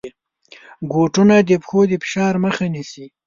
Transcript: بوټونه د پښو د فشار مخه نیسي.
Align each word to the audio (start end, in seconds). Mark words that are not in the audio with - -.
بوټونه 0.89 1.35
د 1.49 1.51
پښو 1.61 1.79
د 1.91 1.93
فشار 2.03 2.33
مخه 2.45 2.65
نیسي. 2.73 3.05